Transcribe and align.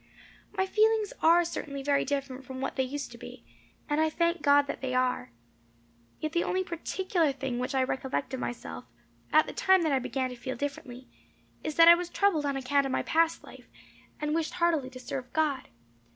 "My 0.57 0.65
feelings 0.65 1.13
are 1.21 1.45
certainly 1.45 1.83
very 1.83 2.03
different 2.05 2.43
from 2.43 2.59
what 2.59 2.75
they 2.75 2.81
used 2.81 3.11
to 3.11 3.19
be, 3.19 3.43
and 3.87 4.01
I 4.01 4.09
thank 4.09 4.41
God 4.41 4.63
that 4.65 4.81
they 4.81 4.95
are. 4.95 5.29
Yet 6.19 6.31
the 6.31 6.43
only 6.43 6.63
particular 6.63 7.31
thing 7.31 7.59
which 7.59 7.75
I 7.75 7.83
recollect 7.83 8.33
of 8.33 8.39
myself, 8.39 8.85
at 9.31 9.45
the 9.45 9.53
time 9.53 9.83
that 9.83 9.91
I 9.91 9.99
began 9.99 10.31
to 10.31 10.35
feel 10.35 10.55
differently, 10.55 11.07
is 11.63 11.75
that 11.75 11.87
I 11.87 11.93
was 11.93 12.09
troubled 12.09 12.47
on 12.47 12.57
account 12.57 12.87
of 12.87 12.91
my 12.91 13.03
past 13.03 13.43
life, 13.43 13.69
and 14.19 14.33
wished 14.33 14.53
heartily 14.55 14.89
to 14.89 14.99
serve 14.99 15.31
God. 15.33 15.67